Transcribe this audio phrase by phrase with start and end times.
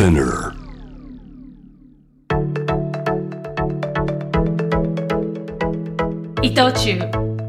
[0.00, 0.54] Spinner.
[6.40, 6.98] 伊藤忠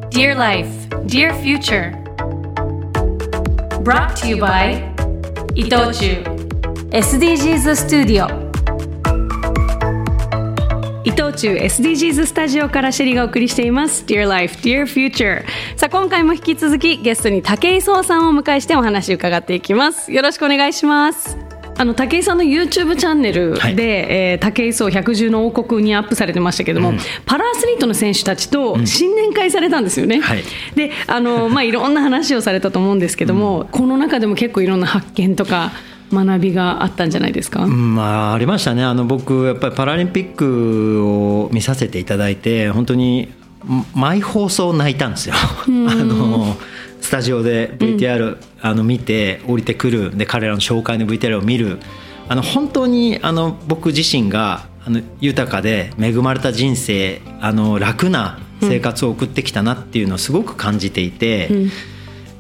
[0.10, 0.68] Dear Life,
[1.06, 1.94] Dear Future.
[3.86, 4.84] Brought to you by
[5.56, 6.26] 伊藤忠
[6.92, 8.28] SDGs スタジオ
[11.06, 14.04] 伊藤忠 SDGs スタジオからシェリがお送りしています。
[14.04, 15.46] Dear Life, Dear Future.
[15.78, 20.12] さあ今回も引き続きゲストに武井壮さんをお迎えしてお話を伺っていきます。
[20.12, 21.51] よろしくお願いします。
[21.82, 23.76] あの武井さんの YouTube チャンネルで、はい。
[23.80, 26.94] えー武井壮百獣の王国にアップされてましたけども、
[27.26, 30.20] パラアスリートの選手たちと新年会されたんですよね。
[30.22, 30.44] はい。
[30.76, 35.72] であの、まあ、いろんな話をされたと思うんですけども、この中でも結構いろんな発見とか
[36.14, 37.64] 学びがあったんじゃないですか？
[37.64, 38.84] うんまあ、ありましたね。
[38.84, 43.30] あの僕やっぱりパラリンピックを見させていただいて本当に
[43.96, 45.36] 毎放送泣いたんですよ。
[45.66, 46.58] あの
[47.02, 50.16] スタジオで VTR、あの見て降りてくる。
[50.16, 51.80] で彼らの紹介の VTR を見る。
[52.30, 61.50] あの本当にあの僕自身があの豊かで恵まれた人生あの楽な生活を送ってきたなっていうのをすごく感じていて。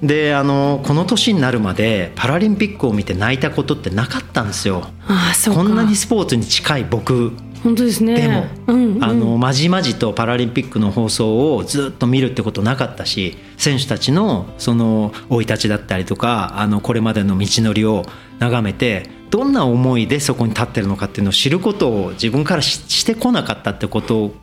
[0.01, 4.87] であのこの年になるまでパラリンピックを見て泣いたことってなかったんですよ。
[5.07, 8.15] ああこんなにスポーツに近い僕本当ですね。
[8.15, 18.05] でも、うんうんあのまじまじとパラリンピックの放送をずっと見るってことなかったし選手たちのその生い立ちだったりとかあのこれまでの道のりを
[18.39, 24.33] 眺めてどんな思いでそこに立ってるのかっていうのを知ることを自分からししてこなかったってこと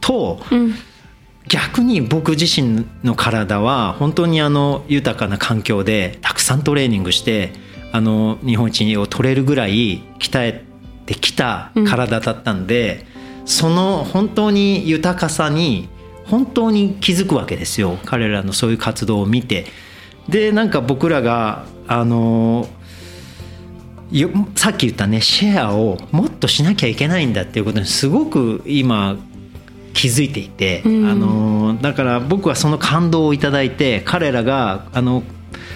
[0.00, 0.38] と、
[1.48, 7.52] 逆に僕自身の体は本当にあの豊かな環境でたくさんトレーニングして
[7.90, 10.73] あの日本一を取れるぐらい鍛えて
[11.12, 13.04] きた体だったんで、
[13.44, 15.88] その本当に豊かさに
[16.24, 17.98] 本当に気づくわけですよ。
[18.06, 19.66] 彼らのそういう活動を見て。
[20.28, 22.66] でなんか僕らがあの
[24.10, 29.16] よさっき言ったねシェアをもっとしなきゃいけないんだっていうことにすごく今
[29.92, 35.22] 気づいていて、あのだから僕はその感動をいただいて彼らがあの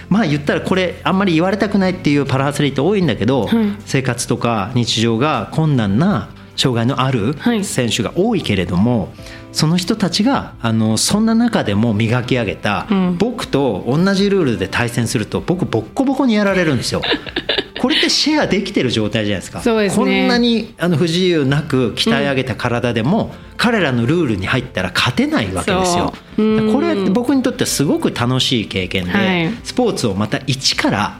[0.09, 3.49] まあ言ったらこれあんまり言われたくないっていうパラアスリート多いんだけど、
[3.85, 7.63] 生活とか日常が困難な障害のあるはい。
[7.63, 9.13] 選手が多いけれども、
[9.51, 17.01] その人たちがあのそんな中でも磨き上げた、僕と同じルールで対戦すると僕ボッコボコにやられるんですよ。
[17.79, 19.61] これってシェアできてる状態じゃないですか。
[19.61, 20.05] そうですね。
[20.05, 26.13] こんなにあの不自由なく鍛え上げた体でも、彼らのルールに入ったら勝てないわけですよ。
[26.35, 29.53] これって僕にとってはすごく楽しい経験で、はい。
[29.63, 31.19] スポーツをまた一から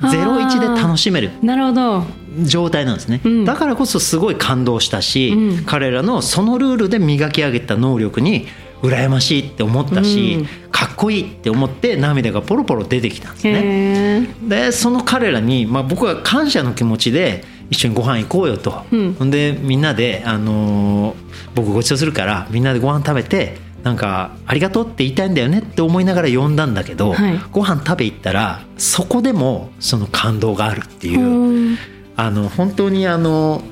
[0.00, 2.04] 01で楽しめるなるほど。
[2.44, 3.44] 状態なんですね、ん。
[3.44, 5.64] だからこそすごい感動したし、うん。
[5.64, 8.46] 彼らのそのルールで磨き上げた能力に
[8.82, 10.70] 羨ましいって思ったし、うん。
[10.70, 14.28] かっこいいって思って涙がポロポロ出てきたんですね。
[14.42, 19.30] でその彼らに、まあ、僕は感謝の気持ちで一緒にご飯行こうよと、うんほん。
[19.30, 27.40] でみんなで、あのー僕ごちそうするからみんなでご飯食べてなんかありがとうって言いたいんだよねって思いながら呼んだんだけど、はい。
[27.50, 31.78] ご飯食べ行ったらそこでもその感動があるっていう、うん。
[32.16, 33.62] あの本当にあの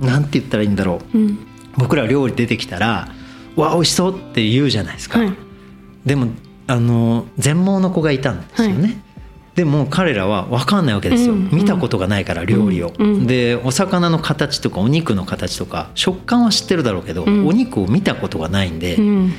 [0.00, 1.18] なんて言ったらいいんだろう。
[1.18, 1.38] うん。
[1.76, 3.08] 僕ら料理出てきたら
[3.60, 5.18] 「わ美味しそう」って言うじゃないですか。
[5.18, 5.32] はい。
[6.06, 6.28] でも
[6.66, 8.94] あの全盲の子がいたんですよね、は
[9.54, 13.26] でも彼らは分かんないわけですよ、うん見たことがないから料理を、うんうん。
[13.26, 17.46] でお魚の形とかお肉の形とか食感は知ってるだろうけど、ん。
[17.46, 19.32] お肉を見たことがないんでう、ん。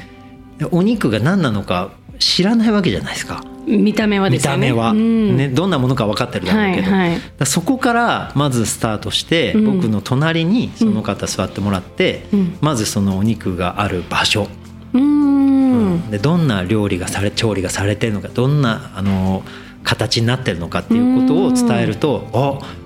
[0.60, 3.44] でお肉が何なのか知らないわけじゃないですか。
[3.66, 4.70] 見た目はで見すよね。
[4.70, 5.38] た目は、うん。
[5.38, 7.46] ね、どんなものか分かってるだろうけど、はいはい。
[7.46, 9.78] そこからまずスタートして、うん。
[9.78, 12.58] 僕の隣にその方座ってもらって、うん。
[12.62, 14.48] まずそのお肉がある場所、
[14.94, 16.12] うん。
[16.12, 19.44] でどんな料理がされ調理がされてるのかどんなあの
[19.84, 22.28] 形になってるのかっていうことを伝えると「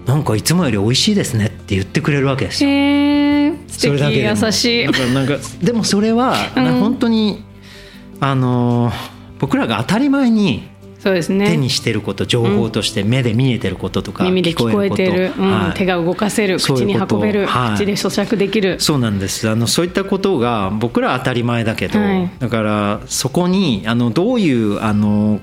[0.07, 2.69] あなんかいつもより美味しいですね」って言ってくれるわけですよ。
[2.69, 3.53] へえ。
[3.67, 4.85] 素それだけ優しい。
[4.85, 4.91] だ。
[4.91, 7.43] からなんかでもそれは、本当に
[8.23, 8.91] あの
[9.39, 10.71] 僕らが当たり前に
[11.03, 11.49] そうですね。
[11.49, 15.51] 手にしてること情報として目で見えてることとか耳で聞こえてる、うん。
[15.51, 15.73] はい。
[15.73, 17.75] 手が動かせる口に運べる、はい。
[17.75, 18.79] 口で咀嚼できる。
[18.79, 19.49] そうなんです。
[19.49, 22.31] あのそういったことが僕らは当たり前だけど、はい。
[22.39, 25.41] だからそこにあのどういうあの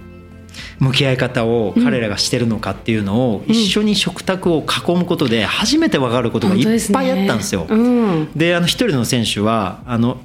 [0.78, 7.66] 向き合い方を彼らがしてるのかっていうのを一緒に食卓を囲むことで初めて分かることがいっぱいあったんですよ。
[7.68, 8.30] うん。
[8.34, 10.16] であの一人の選手はあの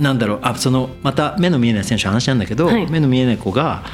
[0.00, 2.90] なんだろうあそのまた目の見えない選手の話なんだけど、はい。
[2.90, 3.84] 目の見えない子が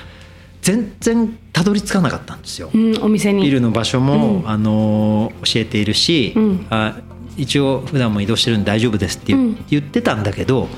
[0.63, 2.71] 全然たどり着かなかったんですよ。
[2.73, 3.43] うん、お店に。
[3.43, 6.67] ビルの場所も、あの教えているし、うん。
[6.71, 6.97] あ
[7.37, 9.35] 一応普段も移動してるんで大丈夫ですって
[9.69, 10.69] 言,、ってたんだけど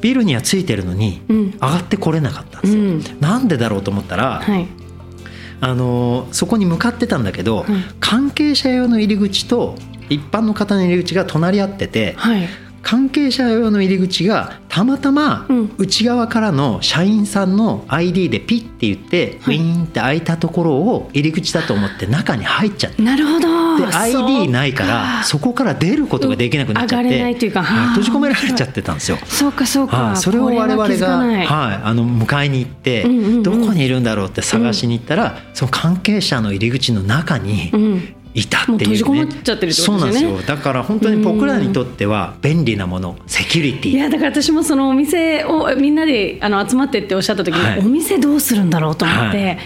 [0.00, 1.50] ビルにはついてるのに、うん。
[1.52, 3.02] 上がってこれなかったんですよ、うん。
[3.20, 4.66] なんでだろうと思ったら、はい。
[5.60, 9.76] あのそこに向かってたんだけど、うん関係者用の入り口と
[10.08, 12.48] 一般の方の入り口が隣り合ってて、はい
[12.82, 15.74] 関係者用の入り口がたまたまうん。
[15.78, 19.56] 内側からの社員さんの ID でピッて言って、はい。
[19.56, 23.02] ウィーンって開いたところを入り口だと思って中に入っちゃって。
[23.02, 23.60] なるほど。
[23.78, 29.18] で ID ないからそこから出ることができなくなっちゃって、閉じ込められちゃってたんですよ。
[29.24, 33.04] そうかそうか、はい、それを我々がはい、あの迎えに行って、
[33.42, 39.96] どこにいるんだろうって探しに行ったら、その関係者の入り口の中にうんいたっていうね、閉じこもっちゃってるってことですよね。
[39.96, 40.56] そうなんですよ。
[40.56, 43.16] だから本当に僕らにとっては便利なもの。
[43.26, 47.78] セキュリティいやだから私もそのお店をみんなであの集まってっておっしゃった時に、はい。
[47.80, 49.56] お店どうするんだろうと思って、は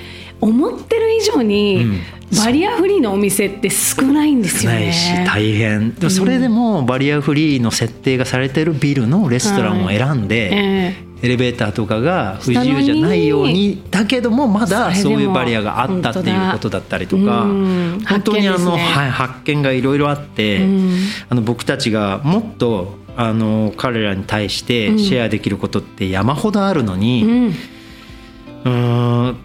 [0.45, 2.01] 思ってる以上に、うん。
[2.39, 4.79] バリアフリーのお店って少ないんですよね。
[4.81, 5.95] ないし大変。
[5.95, 18.05] でもそれでもバリアフリーの設定がされてるビルのレストランを選んで、えエレベーターとかが不自由じゃないようにだけどもまだそういうバリアがあったっていうことだったりとかうん。
[18.07, 18.81] 本当にあの、はい、
[19.11, 20.99] 発見がいろいろあってうん。
[21.29, 27.25] あの僕たちがもっとあの彼らに対してシェアできることって山ほどあるのえに、
[28.65, 29.37] うん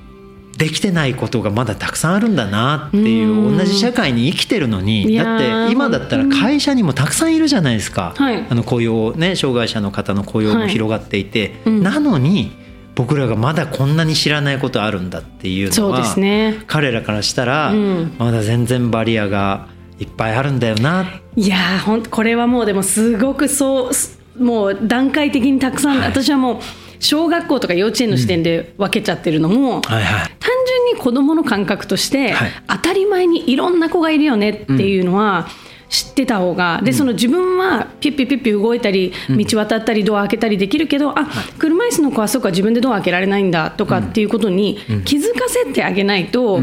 [0.60, 3.58] できてないことがまだたくさんあるんだなっていううん。
[3.58, 8.46] 同じ社会に生きてるのいにやだーって今だったら会社にもたくさんいるじゃないですか、はい。
[8.48, 11.82] あの雇用ね障害者の方の雇用も広がっていて、うん。
[11.82, 12.52] なのに
[12.94, 16.62] 僕らがまだこんなに知らないことあるんだっていうそうでのはすね。
[16.68, 18.16] 彼らからしたらうん。
[18.20, 21.08] まだ全然バリアがいっぱいあるんだよな。
[21.38, 26.10] いやーほんこれはもうでもすごくそうすもう段階的にたくさん、はい。
[26.10, 26.60] 私はもう
[27.00, 30.30] 小学校とか幼稚園の視点で分けちゃってるのも、はいはい。
[30.40, 32.52] 単純に子どもの感覚として、はい。
[32.68, 35.48] 当たり前にいろんな子がいるよねっていうのは
[35.90, 46.60] 知ってた方が、でその自分はピッピッピッピ動いたり道渡ったりドア開けたりできるけど、あ車椅子の子はそうか自分でドア開けられないんだとかっていうことに気づかせてあげないと、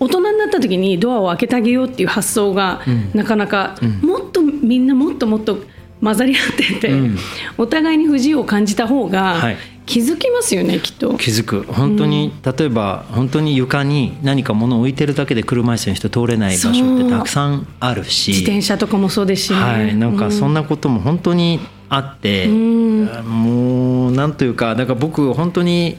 [0.00, 2.80] 大人になった時にドアを開けてあげようっていう発想が
[3.14, 5.58] なかなか、もっとみんなもっともっと
[6.02, 7.18] 混ざり合ってて、うん。
[7.56, 9.56] お互いに不自由を感じた方がはい。
[9.88, 11.16] 気づきますよねきっと。
[11.16, 11.62] 気づく。
[11.62, 18.32] 本当に、例えば本当に床に何か物を置いてるだけで車椅子の人通れない場所ってたくさんあるし。
[18.32, 19.58] 自転車とかもそうですしね。
[19.58, 23.06] はい、なんかそんなことも本当にあって、ん。
[23.06, 25.96] もうなんというかだから僕本当に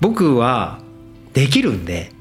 [0.00, 0.78] 僕は
[1.34, 2.12] できるんで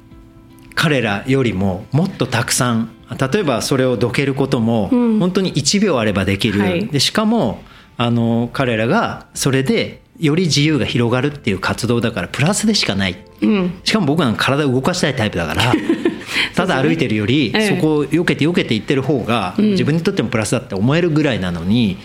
[0.76, 2.90] 彼らよりももっとたくさん
[3.32, 5.20] 例えばそれをどけることもうん。
[5.20, 6.88] 本当に1秒あればできる、はい。
[6.88, 7.62] でしかも
[7.98, 13.18] あの彼らがそれでより自由が広がるっていう活動だからプラスでしかない。
[13.42, 13.80] うん。
[13.84, 15.74] しかも僕なんか体を動かしたいタイプだから
[16.56, 17.76] ただ歩いてるよりええ。
[17.76, 21.98] そこを避けて避けていってる方が自分にとってもプラスだって思えるぐらいなのに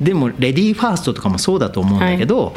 [0.00, 2.54] でもレディーファーストとかもそうだと思うんだけど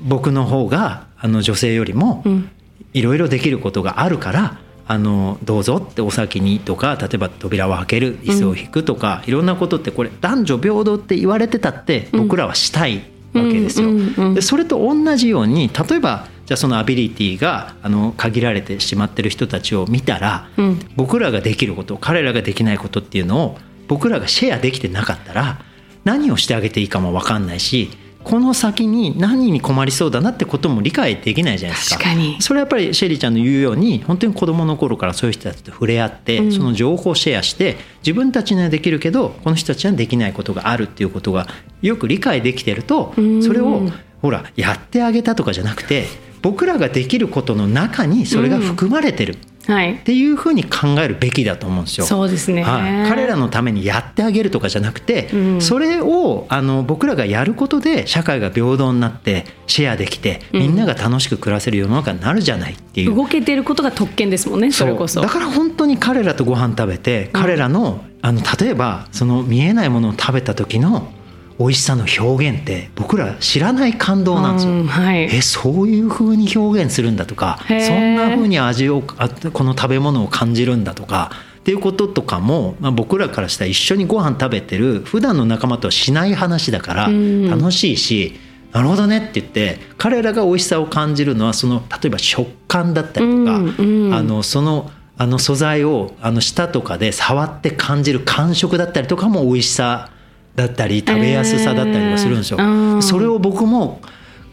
[0.00, 2.48] 僕の方があの女性よりもうん。
[2.94, 12.98] いろいろできることがあるからあのどうぞってお先にとか例えば扉を開ける椅子を引くとかいろんなことってこれ男女平等って言われてたって僕らはしたい
[13.32, 13.88] わけですよ。
[13.88, 20.80] うんうんうんでそれと同じように例えばじゃあそのアビリティがあの限られてしまってる人たちを見たら、うん。
[20.94, 23.58] 僕らができること彼らができないことっていうのを
[23.88, 25.60] 僕らがシェアできてなかったら
[26.04, 27.90] 何をしてあげていいかも分かんないし
[28.24, 31.96] この先に何に困りそうだなってことも理解できないじゃないですか。
[31.96, 32.40] 確かに。
[32.40, 36.52] それはやっぱりシェリーちゃんの言うように本当に子どもの頃からそういう人たちと触れ合って、うん。
[36.52, 41.46] その情報をシェアして自分たちにはできるけどこの人たちにはできないことがあるっていうことが
[41.82, 43.42] よく理解できてるとうん。
[43.42, 43.82] それを
[44.22, 46.06] ほらやってあげたとかじゃなくて
[46.40, 49.94] 僕らができることの中にそれが含まれてるはい。
[49.94, 52.06] っていうふうに考えるべきだと思うんですよ。
[52.06, 52.62] そうですね。
[52.62, 55.60] はい、彼らのためにやってあげるとかじゃなくて、うん。
[55.60, 63.14] それをあの僕らがやることで社会が平等になってシェアできてみんなが楽しく暮らせる世の中になるじゃないっていう。
[63.14, 65.20] 動けてることが特権ですもんねそれこそ。
[65.20, 71.12] だから本当に彼らとご飯食べて彼らの,、あの例えばその見えないものを食べた時の
[71.58, 74.72] 美味しさの表現って僕ら知らない感動なんですよ。
[74.72, 75.24] うんはい。
[75.24, 87.48] えそういう風に表現するんだとかそんな風に味をあこの食べ物を感じるんだとかっていうこととかも、まあ、僕らからしたら一緒にご飯食べてる普段の仲間とはしない話だからうん。
[87.48, 88.34] 楽しいし、
[88.72, 94.14] なるほどねって言って彼らが美味しさを感じるのはその例えば食感だったりとか、うんうん。
[94.14, 100.10] あのそのあの素材をあの舌とかで触って感じる感触だったりとかも美味しさ
[100.56, 102.58] だったり食べやすさだったりとかするんですよ。
[102.60, 104.00] えーうんそれを僕も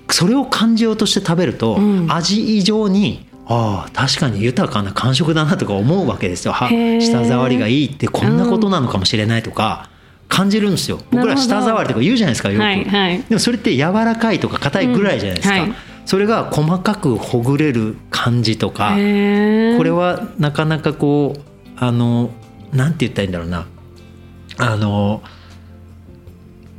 [0.09, 6.53] それを感じようとして食べると、うん味以上にああ確かに豊かな感触だなとか思うわけですよ。
[6.53, 9.89] 舌触りがいいってこんなことなのかもしれないとか
[10.27, 10.99] 感じるんですよ。
[11.11, 12.61] 僕ら舌触りとか言うじゃないですかよく。
[12.61, 15.55] はいはいでもそれって柔らかいとか硬いぐらいじゃないですか。
[15.55, 21.39] うんはいそれが細かくほぐれる感じとかこれはなかなかこう
[21.77, 22.31] あの
[22.73, 23.67] なんて言ったらいいんだろうな
[24.57, 25.21] あの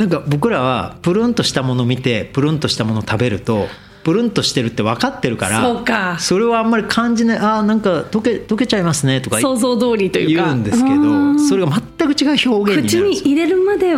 [0.02, 3.68] なんか僕らはプルンとしたもの見てプルンとしたもの食べると
[4.02, 6.16] プルンとしてるって分かってるからそうか。
[6.18, 10.44] それはあんまり感じないあーなんか溶け溶けちゃいますねとか想像通りというか。
[10.46, 11.36] 言うんですけうん。
[11.36, 13.06] どそれが全く違う表現に口なるんですよ。
[13.06, 13.96] に入れるまで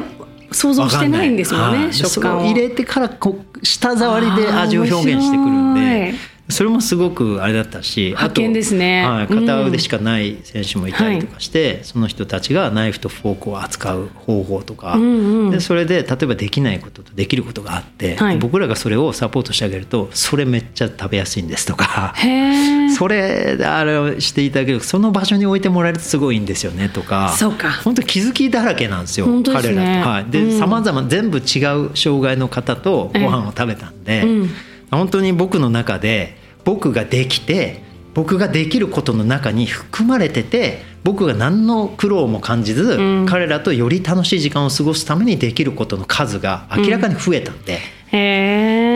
[0.53, 2.45] 想像してないんですもんね食感を。
[2.45, 6.13] 入れてからこう舌触りで味を表現してくるんで
[6.49, 9.07] それもすごくあれだったし発見ですね。
[9.07, 9.47] はい、うん。
[9.47, 15.51] 片腕しかない選手もいたりとかして、その人たちがナイフとフォークを扱う方法とか、うんうん。
[15.51, 18.39] でそれで例えばできないこととできることがあって、はい。
[18.39, 22.15] 僕らがそれをサポートしてあげるとそれめっちゃ食べやすいんですとか。
[22.97, 27.73] それであれをしていただけるその場所に置いてもらえるとすごいんですよねとかそうか。
[27.83, 29.43] 本当気づきだらけなんですよね。
[29.51, 30.09] 彼らと。
[30.09, 30.59] はい、でうん。
[30.59, 34.51] さまざま全部違う障害の方とご飯を食べたんで、うん
[34.97, 37.83] 本当に僕の中で僕ができて
[38.15, 47.79] 僕ができることの中に含まれてて僕が何の苦労も感じず、ん彼らとより楽しい時間を過ごすためにできることの数が明らかに増えたんで。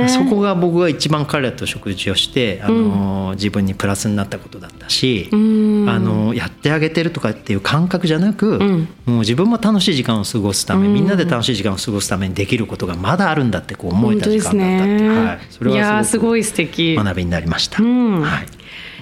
[0.08, 5.88] そこが僕が一番彼らと食事をして、あの自分にプラスになったことだったし、うん。
[5.88, 8.88] あのやってあげてるとかっていう感覚じゃなく、ん。
[9.06, 16.94] もう自分も楽しい時間を過ごすため、みんなで楽しい時間を過ごすためにできることがまだあるんだってこう思えた時間だったって、ね、はい、それはすごい素敵。
[16.94, 17.82] 学びになりました。
[17.82, 18.20] ん。
[18.20, 18.46] はい、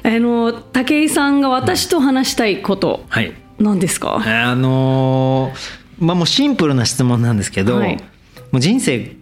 [0.02, 3.32] あの武井さんが私と話したいこと、はい。
[3.58, 7.96] 何ですか、あのーまあもうシンプルな質問なんですけど、はい。
[8.52, 9.16] もう人生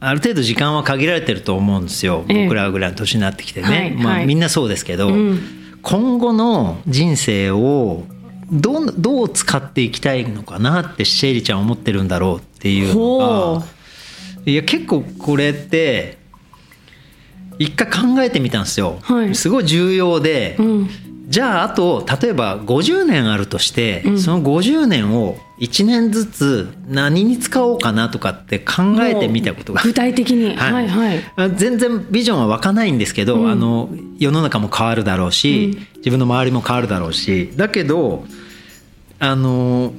[0.00, 2.44] ある程度時間は限られてると思うんですよ、ええ。
[2.44, 4.26] 僕らぐらいの年になってきてね、はいまあ、はい。
[4.26, 5.40] みんなそうですけど、ん。
[5.82, 8.04] 今後の人生を
[8.50, 13.66] どうどう使っていきたいのかなってシェイリちゃん思ってるんだろうっていうのほが
[14.46, 16.18] いや結構これって
[17.58, 19.34] 一回考えてみたんですよ、はい。
[19.34, 20.88] すごい重要で、うん
[21.28, 24.18] じゃああと例えば50年あるとして、うん。
[24.18, 29.82] その50年を1年ずつ何に使おうかなとかって考えてみたことが。
[29.82, 31.32] 具体的に、ははいいはい。
[31.36, 33.50] あ全然ビジョンは湧かないんですけど、うん。
[33.50, 37.52] あの世の中も変わるだろうし、自分の周りも変わるだろうし。
[37.56, 38.24] だけど
[39.18, 39.92] あの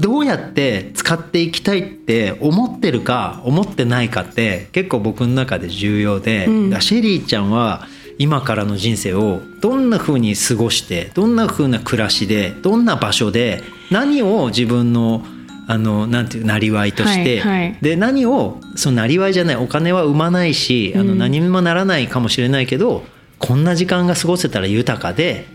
[0.00, 6.80] どうやって使っていきたいって思ってるか思ってないかって結構僕の中で重要で、うん。
[6.80, 7.86] シェリーちゃんは
[8.22, 15.24] 今からの人生をどんな風に過ごしてどんな風な暮らしでどんな場所で何を自分の
[15.66, 17.78] あのなんていうなりわいとして、はいはい。
[17.82, 21.18] で何をそのなりわいじゃないお金は生まないしあのうん。
[21.18, 23.04] 何にもならないかもしれないけど、
[23.40, 25.46] こんな時間が過ごせたら豊かで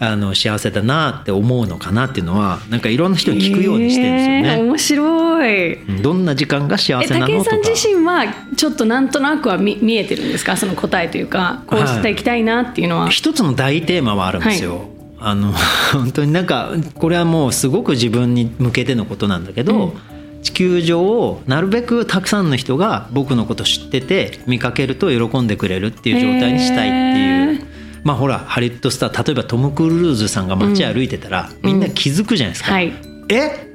[0.00, 4.62] あの幸せだなって思うのかなっていうのはなんかいろんな人に聞くようにしてるんですよえーね。
[4.62, 5.74] 面白い。
[5.74, 6.02] うん。
[6.02, 8.24] どんな時間が幸えせなのとさん自身は
[8.56, 10.56] ちょっとなんとなくは見見えてるんですか？
[10.56, 14.84] その答えというかこうしていきたいなっていうのは、一つの大テーマはあるんですよ。
[15.20, 15.52] あの
[15.92, 19.94] 本当になんかこれはもうすごく自分に向けてのことなんだけど、
[20.42, 27.73] 地球上をなるべくたくさんの人が僕のこと知ってて見かけると喜んでくれるっていう状態にしたいっていう。
[28.04, 32.72] まあほらハリウッドスター例えばトム・クルーズさんが街歩いてたら、みんな気づくじゃないですか。
[32.72, 32.92] はい。
[33.30, 33.70] え？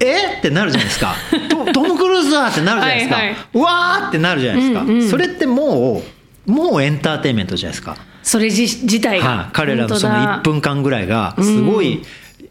[0.00, 0.38] え？
[0.38, 1.14] ってなるじゃないですか。
[1.50, 3.16] ト トム・クルーズだってなるじゃないですか。
[3.16, 5.10] はいわーってなるじゃないですか、うんうん。
[5.10, 6.02] それっても
[6.46, 10.38] うもうエンターテインメントじゃないですか、それ自自体が、はい、彼らのその本当だ。
[10.38, 12.02] 1分間ぐらいがすごい、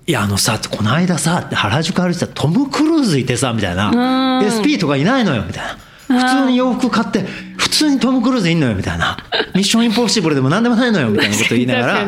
[0.05, 4.45] いやあのさこの間さ原宿歩いてたらトム・クルーズいてさみたいな、うん。
[4.45, 5.77] SP とかいないのよみたいな
[6.17, 7.23] 普通に洋服買って
[7.57, 9.17] 普通にトム・クルーズいんのよみたいな。
[9.53, 12.07] ミッションインポッシブルでも何でもないのよみたいなこと言いながら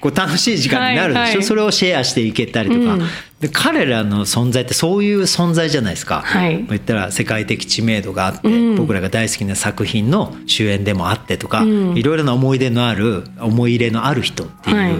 [0.00, 1.42] こう楽しい時間になるでしょ、はいはい。
[1.44, 3.00] それをシェアしていけたりとか、うん。
[3.40, 6.64] で彼らの存在ってそういう存在じゃないですか、はい。
[6.68, 8.76] 言ったら世界的知名度があって、うん。
[8.76, 11.96] 僕らが大好きな作品の主演でもあってとか、うん。
[11.96, 14.94] いろいろな思い出のある思い入れのある人っていう、はい。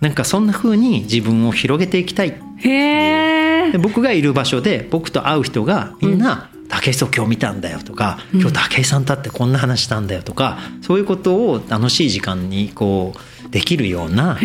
[0.00, 14.38] なんかそんな風に自分を広げていきたいへえで僕がいる場所で僕と会う人がみんな「武井壮今日見たんだよ」とか「今日武井さんと会ってこんな話したんだよ」とかそういうことを楽しい時間にこうできるような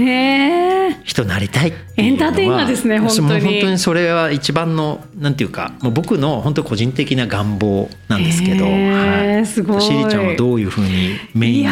[1.04, 3.42] 人になりたいエンターテイナーですね本当に。
[3.42, 9.82] 本当にそれは一番のなんていうかもう僕の本当個人的な願望なんですけど、はい、すごい。
[9.82, 11.72] シリちゃんはどういうふうにメインの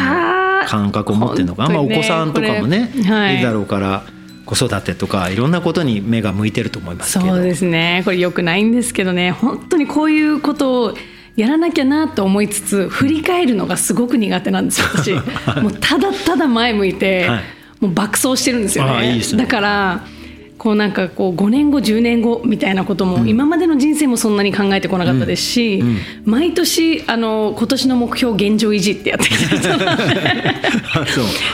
[0.66, 1.68] 感覚を持ってるのか。
[1.68, 3.00] まあ、お子さんとかもねい。
[3.00, 3.02] い
[3.38, 4.04] るだろうから
[4.44, 7.34] 子育てとかいろんなことに目が向いてると思いますけど。
[7.34, 8.02] そうですね。
[8.04, 9.30] これよくないんですけどね。
[9.30, 10.94] 本当にこういうことを
[11.36, 15.12] やらなきゃなと思いつつ振り返るのがすごく苦手なんですよ私、
[15.60, 17.42] もうただただ前向いて、はい。
[17.80, 19.18] もう爆走してるんですよね。
[19.18, 19.22] ね。
[19.36, 20.06] だから
[20.58, 25.88] こうなんかこう5年後10年後みたいなことも、今までの人生もそんなに考えてこなかったですし、うん。
[25.88, 25.98] うん。
[26.24, 30.54] 毎年あの今年の目標現状維持ってやってきた人 なので。
[30.94, 31.06] あ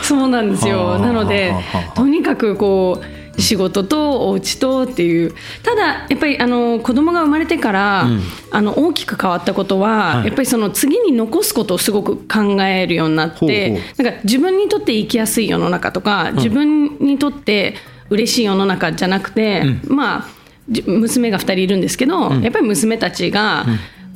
[0.03, 0.29] そう。
[0.29, 1.55] なんですはよあなので
[1.95, 3.01] とにかくこ
[3.37, 5.33] う仕事とお家とっていう。
[5.63, 8.21] ただやっぱりあの子供が生まれてから、うん。
[8.51, 10.27] あの大きく変わったことは、はい。
[10.27, 17.75] やっぱりその次に残すことをすごく考えるようになってなんか自分にとって生きやすい世の中とか、自分にとって
[18.11, 23.67] 嬉しい世の中じゃなくて、まあじ娘が2人いるんですけど、やっぱり娘たちが、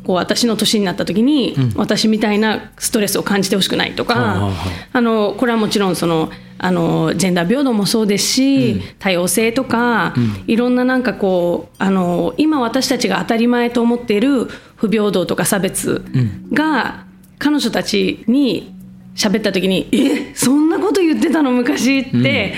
[0.04, 4.50] こう私の年になった時に、私みたいなストレスを感じてほしくないとか、
[4.92, 10.14] あのこれはもちろんそのあのジェンダー平等もそうですし、多様性とか、
[10.46, 14.44] いろんななんかこうあの今私たちが当たり前と思っている
[14.76, 16.04] 不平等とか差別
[16.52, 17.04] が、
[17.38, 18.74] 彼女たちに
[19.16, 22.54] 喋った時に「えそんなこと言ってたの昔」って、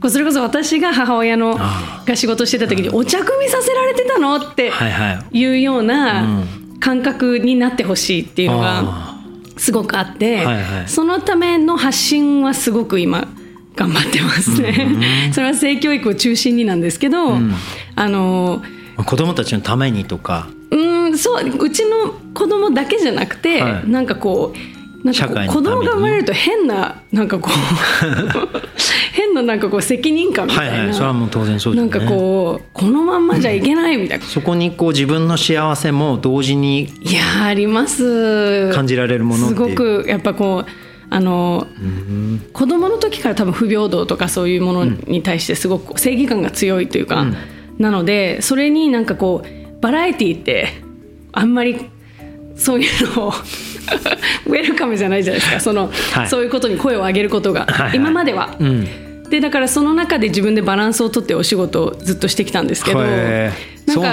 [0.00, 6.42] こうそれこそ私が母親のあが仕事してた時に「お茶組みさせられてたの?」ってはいうような
[6.80, 8.82] 感覚になってほしいっていうのが。
[8.84, 9.16] あ
[9.56, 10.64] すごくあって、はいはい。
[10.86, 13.26] そのための発信はすごく今
[13.74, 14.96] 頑張ってますね。
[15.32, 17.38] それは性教育を中心になんですけど、
[17.94, 20.48] あのー子供たちのためにとか。
[20.70, 20.76] う
[21.10, 23.90] んそううちの子供だけじゃなくて、はい。
[23.90, 27.54] なんかこうなんかこう子供が生まれると変ななんかこう
[29.36, 31.90] 変ななんかこう責任感みたいな、はいはいそれはもう当然そうですね。
[31.90, 34.24] なんかこうこのまんまじゃいけないみたいな。
[34.24, 38.72] そこにこう自分の幸せも同時にいやーあります。
[38.72, 40.70] 感じられるものすごくやっぱこう
[41.08, 41.66] あの、
[42.52, 47.26] 子供の時から多分不平等とかそういうものに対してすごく正義感が強いというか、
[47.78, 50.68] なのでそれになんかこうバラエティーって
[51.32, 51.90] あんまり
[52.56, 53.32] そういうのを
[54.46, 55.60] ウェルカムじゃないじゃないですか。
[55.60, 56.28] その、はい。
[56.28, 57.96] そういうことに声を上げることが、はいはい。
[57.96, 58.56] 今までは。
[58.58, 63.00] うんでだからその中で自分でバランスをとってお仕事をずっとしてきたんですけど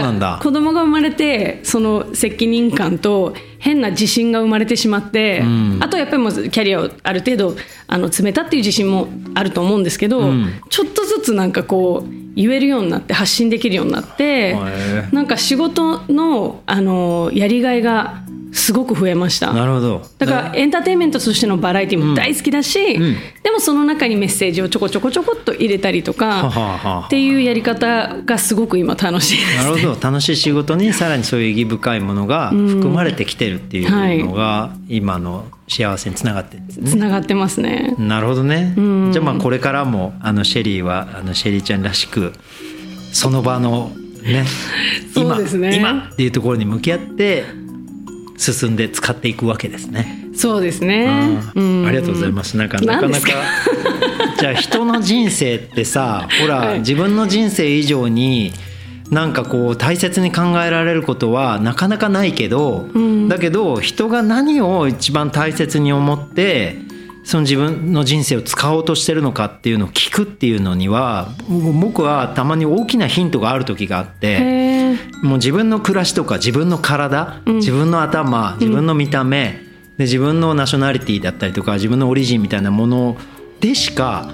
[0.02, 0.40] なんだ。
[0.42, 5.80] 子供が生まれてその責任感と変な自信が生まれてしまって、ん。
[5.82, 7.56] あとやっぱりもうキャリアをある程度
[7.88, 10.62] あの詰めたっていう自信もあると思うんですけど、ん。
[10.70, 14.56] ちょっとずつなんかこう言えるようになって発信できるようになって
[15.12, 19.52] なんか仕事のあのやりがいがすごく増えました。
[19.52, 20.06] なるほど。
[20.20, 23.16] だからエンターテインメントとしてのバラエティも大好きだし、ん。
[23.42, 29.58] でもその中にメッセージをちょこちょこちょこっと入れたりとかっていうやり方がすごく今楽しいです。
[29.58, 30.00] なるほど。
[30.00, 36.92] 楽しい仕事にさらにそういう意義深いものが含まれてきてるっていうのが今の幸せにつながってるんですね。
[36.92, 37.96] つながってますね。
[37.98, 38.76] なるほどね。
[38.80, 39.12] ん。
[39.12, 42.34] じゃあまあこれからもあのシェリーはあのシェリーちゃんらしく
[43.12, 44.46] その場のね
[45.12, 45.76] そうですね。
[45.76, 47.63] 今今っていうところに向き合って
[48.44, 50.28] 進んで使っていくわけですね。
[50.36, 51.40] そうですね。
[51.56, 52.58] うんありがとうございます。
[52.58, 53.28] なんかなかなか
[54.40, 58.52] じゃあ人の人生ってさ、ほら、はい自分の人生以上に
[59.10, 66.78] なんかこう大切に考えられることはなかなかないけど、んだけど人が何を一番大切に思って
[67.24, 74.74] その自分の人生を使おうとしてるのかっていうのを聞くっていうのには僕はたまに大きなヒントがある時があって。
[75.24, 79.64] もう自分の暮らしとか自分の体、自分の頭自分の見た目、
[79.98, 83.18] で自分のナショナリティだったりとか自分のオリジンみたいなもの
[83.60, 84.32] でしか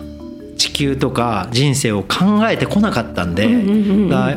[0.59, 3.47] 地球とか人生を考えてこなかったんで、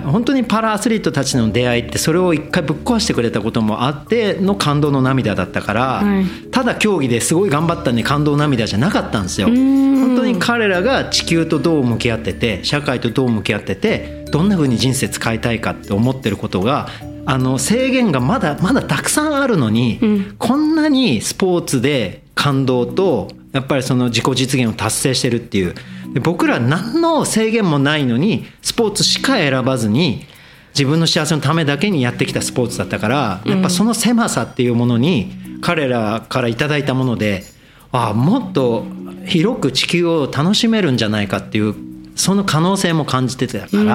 [0.05, 6.51] 本当にパラアスリートたちの出会いってそれを一回ぶっ壊してくれたこともあっての感動の涙だったから、はい。
[6.53, 9.49] ただ競技ですごい頑張ったね感動涙じゃなかったんですよ。
[9.49, 16.89] 本当に彼らが地球とどう向き合ってて社会とどう向き合っててどんな風に人生使いたいかって思ってることが
[17.27, 20.37] あの制限がまだまだたくさんあるのに、ん。
[20.39, 25.75] こんなにスポーツで感動とやっぱりその自己実現を達成してるっていう。
[26.13, 30.27] で僕ら何の制限もないのにスポーツしか選ばずに
[30.75, 37.45] 自分の幸せのためだけにやってきたスポーツだったからやっぱその狭さっていうものに彼らからいただいたもので
[37.93, 38.85] ああもっと
[39.27, 41.75] 広く地球を楽しめるんじゃないかっていう
[42.17, 43.87] その可能性も感じてたからだか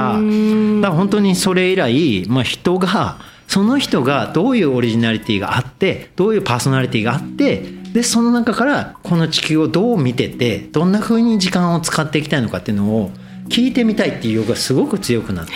[0.87, 13.11] ら本当にそれ以来、まあ、人がその人がどういうオリジナリティがあってどういうパーソナリティがあってでその中からこの地球をどう見ててどんな風に時間を使っていきたいのかっていうのを
[13.49, 15.51] 聞いてみたいっていう欲がすごく強くなって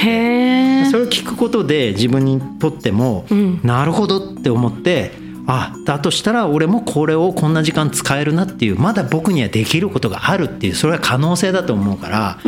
[0.89, 3.59] それを聞くことで自分にとっても、ん。
[3.63, 5.11] なるほどって思って
[5.47, 12.39] あだとしたら俺もこれをこんな時間使えるなっていうまだ僕にはできることがあるっていうそれは可能性だと思うから,、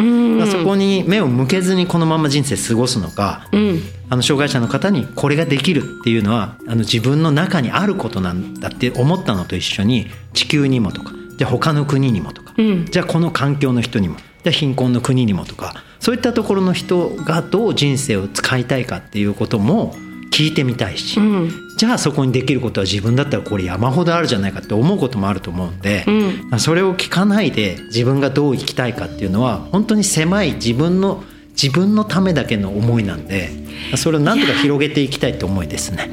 [0.48, 3.80] そこに目を向けずにこのまま人生過ごすのか、うん。
[4.10, 12.86] あの障害者の方にこれができるっていうのはあの自分の中にあることなんだって思ったのと一緒に地球にもとかじゃあ他の国にもとか、うん。
[12.86, 19.96] じゃあこの環境の人にもじゃあ貧困の国にもとかそういったところの人がどう人生を使いたいかっていうことも
[20.32, 26.60] 聞いてみたいし、うんじゃあそこにできることは自分だったらこれ山ほどあるじゃないかって思うこともあると思うんで、うん。
[26.62, 31.26] それを聞かないで自分がどう生きたいかっていうのは本当に狭い自分の
[31.62, 33.50] 自分のためだけの思いなんで
[33.98, 36.10] それをなんとか広げていきたいって思いですね。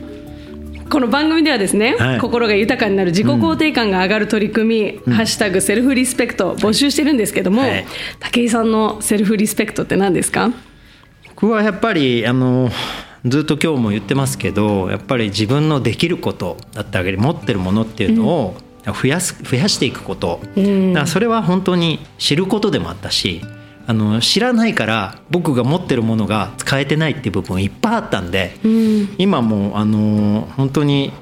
[0.90, 2.18] この番組ではですね、はい。
[2.18, 7.86] 心が豊かになる自己肯定感が上がる取り組み、ハッシュタグセルフリスペクト募集してるんですけども、はい。
[8.18, 10.50] 武井さんのセルフリスペクトって何ですか？
[11.26, 12.70] 僕はやっぱりあの
[13.26, 18.56] ずっと今日も言ってますけどやっぱり自分のできることだったり持ってるものっていうのを
[18.86, 20.92] 増やす増やしていくこと、ん。
[20.92, 23.42] だからそれは本当に知ることでもあったし
[23.86, 29.14] あの知らないから僕が持ってるものが使えてないっていう部分いっぱいあったんで、うん。
[29.18, 31.12] 今もうあの本当に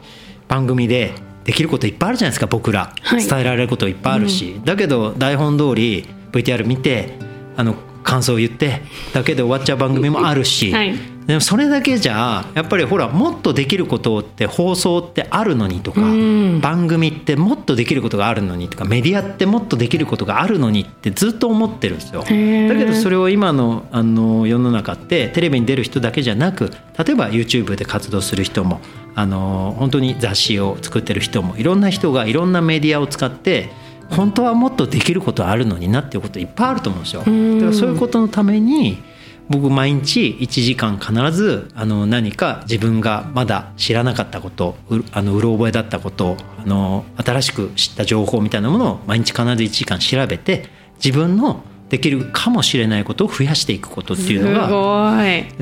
[0.46, 3.26] 番組でできることいっぱいあるじゃないですか僕ら、はい。
[3.26, 7.18] 伝えられることいっぱいあるし、だけど台本通り VTR 見て
[7.56, 8.82] あの感想を言って
[9.12, 22.22] だけで終わっちゃう番組もあるし、はいでもそれだけじゃやっぱりほらもっとできることって放送ってあるのにとか、うん番組ってもっとできることがあるのにとかメディアってもっとできることがあるのにってずっと思ってるんですよ。
[22.22, 28.80] だーけどそれを今のあの世の中ってテレビに出る人だけじゃなく例えば YouTube で活動する人も
[29.14, 33.70] あの本当に雑誌を作ってる人もいろんな人がいろんなメディアを使って
[34.10, 37.22] 本当はもっとできることあるのになっていうこといっぱいあると思うんですよ。
[37.22, 39.02] だんからそういうことのために
[39.48, 50.68] 僕毎日1時間必ずあの何か自分がまだ知らなかったことうあのうろ覚えだったことあの新しく知った情報みたいなものを毎日必ず1時間調べて
[51.02, 54.68] 自分のできるかもしれないことを増やしていくことっていうのが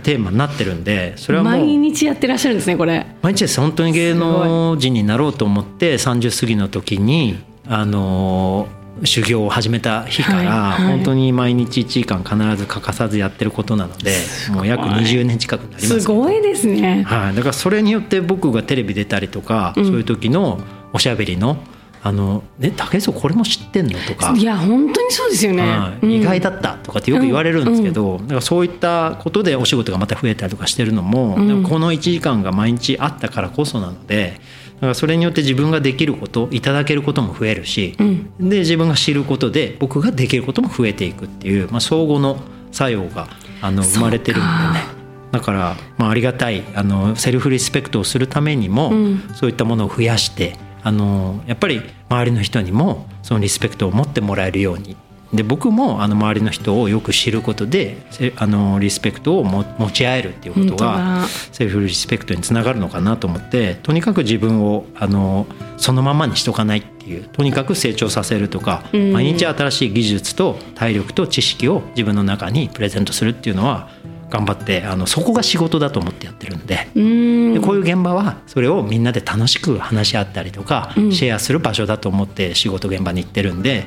[0.02, 3.06] テーマになってるんでそれはもう毎日やってらっしゃるんですねこれ。
[3.22, 3.60] 毎日です。
[3.60, 8.66] 本当に芸能人になろうと思って30過ぎの時にあの
[9.04, 14.16] 修行を始めた日から、本当に毎日1時間必ず欠かさずやってることなので
[14.50, 17.04] もう約20年近くになりますすごいですね。
[17.06, 19.86] はい、だからそれによって僕がテレビ出たりとか、うん。
[19.86, 20.60] そういう時の
[20.92, 21.58] おしゃべりの
[22.02, 24.32] 「あのね武井壮これも知ってんの?」とか。
[24.36, 31.36] いや本当にそうですよね、はい、意外だったとかってよく言われるんですけど、だからそういったことでお仕事がまた増えたりとかしてるのも
[31.68, 34.40] この1時間が毎日あったからこそなので
[34.76, 38.48] だからそれによって自分ができることいただけることも増えるし、うん。
[38.48, 42.38] で自分が知ることで僕ができることも増えていくっていう、まあ、相互の
[42.72, 43.28] 作用が
[43.62, 44.84] あの生まれてるんでね。
[45.32, 49.30] だから、まあ、ありがたいあのセルフリスペクトをするためにも、うん。
[49.34, 54.96] そういったものを増やしてあのやっぱり周りの人にもそのリスペクトを持ってもらえるように
[55.32, 61.28] で僕もあの周りの人をよく知ることでせあのリスペクトをも持ち合えるっていうことがだ。
[61.52, 69.12] セルフリスペクトにつながるのかなと思ってとにかく自分をあのそのままにしとかないっていうとにかく成長させるとか、うん。
[69.12, 73.88] 毎日新しい技術と体力と知識を自分の中にプレゼントするっていうのは
[74.30, 76.88] 頑張ってあのそこが仕事だと思ってやってるんで。
[76.94, 81.12] でこういう現場はそれをみんなで楽しく話し合ったりとか、うん。
[81.12, 83.86] シェアする場所だと思って仕事現場に行ってるんで、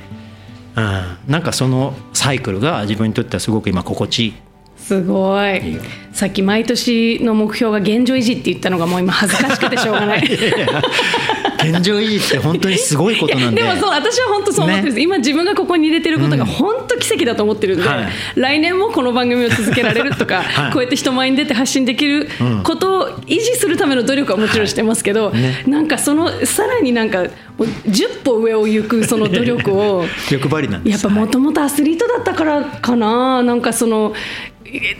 [0.80, 4.34] うん、なんかそのサイクルが自分にとってはすごく今心地いい。
[4.90, 5.78] すごい。
[6.12, 10.24] さっき毎年の目標が現状維持って言ったのがもう今恥ずかしくてしょうがない。
[11.62, 13.62] 現状維持って本当にすごいことなんで。
[13.62, 18.08] でもそう私は本当そう思ってるんです、今自分がここに入れてることが本当奇跡だと思ってるんで、はい。
[18.36, 20.74] 来年もこの番組を続けられるとか、 はい。
[20.74, 22.28] こうやって人前に出て発信できる
[22.64, 25.64] ことを維持するための努力はもちろんしてますけど、ね。
[25.68, 27.28] なんかそのさらになんかも
[27.66, 30.94] う10歩上を行くその努力を 欲張りなんです。
[30.94, 33.44] やっぱもともとアスリートだったからかな。
[33.44, 34.14] なんかその
[34.48, 34.49] え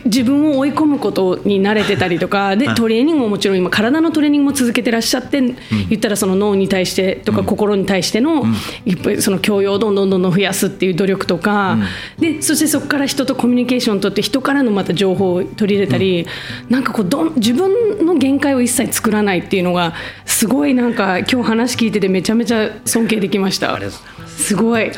[0.04, 2.76] 自分を追い込むことに慣れてたりとかではい。
[2.76, 8.44] トレーニングももちろん今体のトレーニングも続けてらっしゃって、言ったらその脳に対してとか心に対しての、
[8.84, 11.78] やっぱりその教養をどんどんどんどん増やすっていう努力とか、
[12.18, 16.26] でそしてそこから人とコミュニケーションを取って人からのまた情報を取り入れたり、
[16.68, 23.74] なんかこうどん自分の限界を一切作らないっていうのがすごいなんか今日話聞いててめちゃめちゃ尊敬できました。
[23.74, 24.44] ありがとうございます。
[24.44, 24.90] すごい。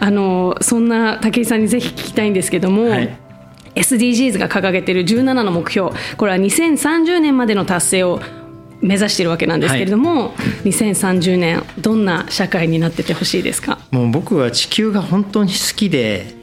[0.00, 3.21] あのそんな武井さんにぜひ聞きたいんですけども、はい
[3.74, 8.20] SDGs が掲げている17の目標これは2030年までの達成を
[8.80, 13.78] 目指しているわけなんですけれども、2030年どんな社会になっててほしいですか？
[13.92, 16.34] もう僕は地球が本当に好きで、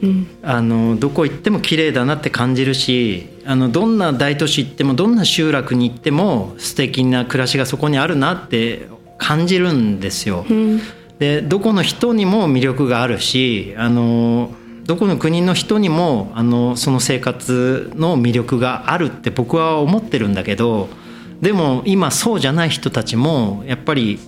[0.42, 8.88] あのどこ行っても綺麗だなって感じるしあのどんな大都市行ってもどんな集落に行っても素敵な暮らしがそこにあるなって
[9.18, 10.46] 感じるんですよ。
[11.18, 14.54] でどこの人にも魅力があるしあの
[14.90, 20.88] どこの国の人にもあのその生活の魅力があるって僕は思ってるんだけど
[21.40, 24.18] でも今そうじゃない人たちもやっぱり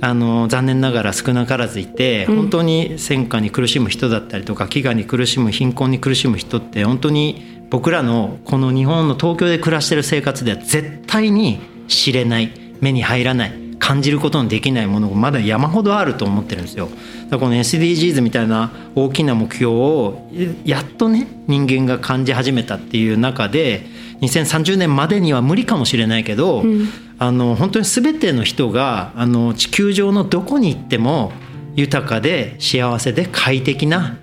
[0.00, 11.58] あの残念ながら少なからずいて本当に戦火に苦しむ人だったりとか飢餓に苦しむ貧困に苦しむ人って本当に僕らのこの日本の東京で暮らしてる生活では絶対に
[11.88, 16.86] 知れない目に入らない感じることのできないものがまだ山ほどあると思ってるんですよ。
[16.86, 16.96] だか
[17.30, 20.28] らこの SDGs みたいな大きな目標を
[20.64, 23.86] やっとね人間が感じ始めたっていう中で
[24.20, 26.88] 2030年までには無理かもしれないけど、うん、
[27.18, 31.32] あの本当に全ての人があの地球上のどこに行っても
[31.76, 34.18] 豊かで幸せで快適な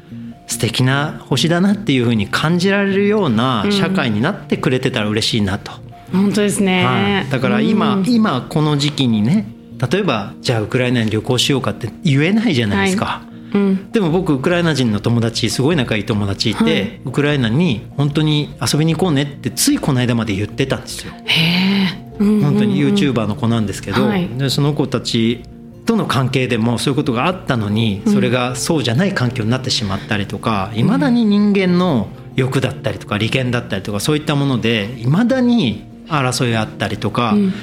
[0.47, 5.84] 素敵な星だなっていうふうに感じられるような社会になってくれてたら嬉しいなと。
[6.15, 9.47] 本当ですね、はい、だから今、うん、今この時期にね
[9.91, 13.05] 例えばじゃあウクライナに旅行しようかって言えないじゃないですか。
[13.05, 13.35] はい。
[13.55, 21.13] うん、でも僕ウクライナ人の友達すごい仲いい友達いて、はい、ウクライナに本当に遊びに行こうねってついこの間まで言ってたんですよ。
[21.23, 25.43] へうんうんうん、本当に YouTuber の子なんですけど、はい、でその子たち
[25.85, 37.53] との関係でもそういうことがあったのにそれがそうじゃない環境になってしまったりとかいま、だに人間の欲だったりとか利権だったりとかそういったものでいまだに争いあったりとか、うん、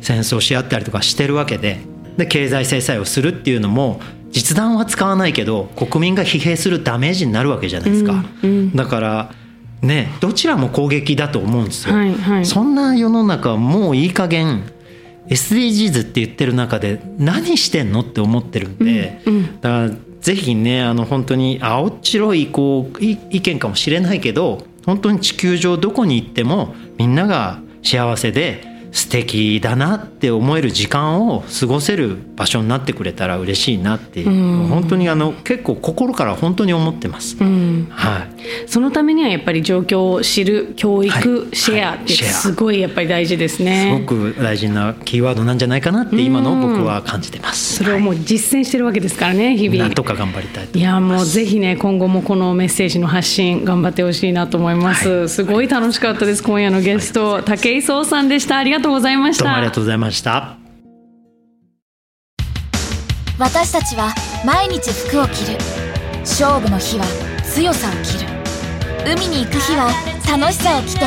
[0.00, 1.80] 戦争し合ったりとかしてるわけで
[2.16, 9.32] で経済制裁をするっていうのも実弾は使わないけど国民が疲弊するダメージになるわけじゃないですか、うんうん、だから
[9.82, 14.64] ねどちらも攻撃だと思うんですよ、はいはい、そんな世の中はもういい加減
[15.28, 49.80] SDGs って言ってる中で何してんのって思ってるんで、うんうん、だからぜひねあの本当に青っ白いこう意見かもしれないけど本当に地球上どこに行ってもみんなが幸せで素敵だなって思える時間を過ごせる場所になってくれたら嬉しいなっていう、うん、本当にあの結構心から本当に思ってます、うん、はい、そのためにはやっぱり状況を知る教育、シェアってすごいやっぱり大事ですね、すごく大事なキーワードなんじゃないかなって今の僕は感じてます、それをもう実践してるわけですからね日々。
[49.80, 56.42] なんとか頑張りたいいやもうぜひね今後もこのメッセージの発信頑張ってほしいなと思います、はい、すごい楽しかったです。
[56.42, 58.56] 今夜のゲスト、武井壮さんでした。
[58.58, 59.54] ありがとうございました。
[59.54, 60.56] ありがとうございました。
[63.38, 64.12] 私たちは
[64.44, 65.58] 毎日服を着る。
[66.20, 67.04] 勝負の日は
[67.44, 68.28] 強さを着る。
[69.06, 69.90] 海に行く日は
[70.28, 71.04] 楽しさを着て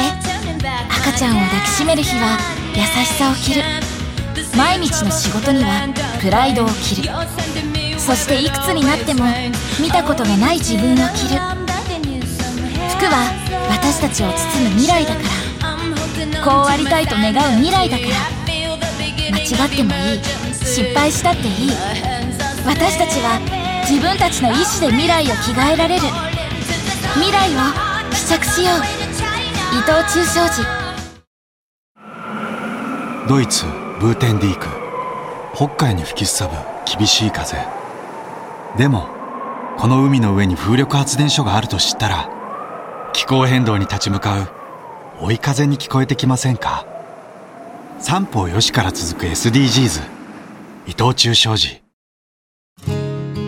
[0.89, 2.37] 赤ちゃんを抱きしめる日は
[2.73, 3.63] 優しさを着る。
[4.57, 5.87] 毎日の仕事には
[6.19, 7.09] プライドを着る。
[7.99, 9.25] そしていくつになっても
[9.79, 11.39] 見たことがない自分を着る。
[12.97, 13.29] 服は
[13.69, 15.40] 私たちを包む未来だから
[16.43, 18.09] こうありたいと願う未来だから。
[19.31, 20.19] 間違ってもいい。
[20.53, 21.71] 失敗したっていい。
[22.65, 23.39] 私たちは
[23.89, 26.01] 自分たちの意志で未来を着替えられる。
[27.15, 28.77] 未来を試着しよう。
[29.75, 30.65] 伊藤忠商事。
[33.27, 33.65] ドイツ
[33.99, 34.67] ブーテンディーク。
[35.55, 36.55] 北海に吹きすさぶ
[36.97, 37.57] 厳しい風。
[38.77, 39.07] でも
[39.77, 42.29] この海の上に風力発電所があると知ったら
[43.13, 44.60] 気候変動に立ち向かう。
[45.23, 46.83] 追い風に聞こえてきませんか？
[47.99, 50.01] 三方よしから続く SDGs
[50.87, 51.83] 伊藤忠商事。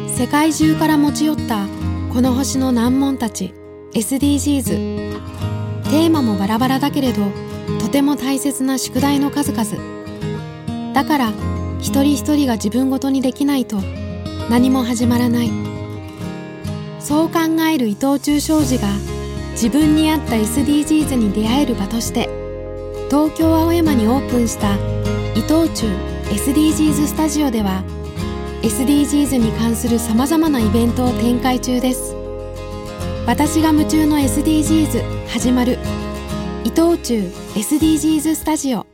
[0.07, 1.65] 世界中から持ち寄った
[2.13, 3.55] この星の難問たち。
[3.95, 5.19] SDGs
[5.85, 7.23] テーマもバラバラだけれど
[7.79, 10.93] とても大切な宿題の数々。
[10.93, 11.31] だから
[11.79, 13.77] 一人一人が自分ごとにできないと
[14.47, 15.49] 何も始まらない。
[16.99, 18.87] そう考える伊藤忠商事が
[19.53, 22.29] 自分に合った SDGs に出会える場として
[23.09, 24.75] 東京青山にオープンした
[25.35, 25.87] 伊藤忠
[26.29, 27.83] SDGs スタジオでは
[28.63, 32.15] SDGs に関するさまざまなイベントを展開中です。
[33.25, 35.77] 私が夢中の SDGs 始まる
[36.63, 38.92] 伊藤忠 SDGs スタジオ。